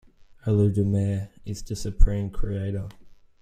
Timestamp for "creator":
2.31-2.89